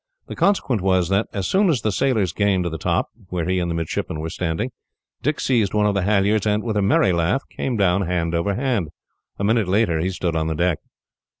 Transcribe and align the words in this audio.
The 0.25 0.35
consequence 0.35 0.81
was 0.81 1.09
that, 1.09 1.27
as 1.31 1.45
soon 1.45 1.69
as 1.69 1.83
the 1.83 1.91
sailors 1.91 2.33
gained 2.33 2.65
the 2.65 2.79
top, 2.79 3.09
where 3.29 3.45
he 3.47 3.59
and 3.59 3.69
the 3.69 3.75
midshipman 3.75 4.19
were 4.19 4.31
standing, 4.31 4.71
Dick 5.21 5.39
seized 5.39 5.75
one 5.75 5.85
of 5.85 5.93
the 5.93 6.01
halliards 6.01 6.47
and, 6.47 6.63
with 6.63 6.75
a 6.75 6.81
merry 6.81 7.11
laugh, 7.13 7.43
came 7.55 7.77
down 7.77 8.07
hand 8.07 8.33
over 8.33 8.55
hand. 8.55 8.89
A 9.37 9.43
minute 9.43 9.67
later, 9.67 9.99
he 9.99 10.09
stood 10.09 10.35
on 10.35 10.47
the 10.47 10.55
deck. 10.55 10.79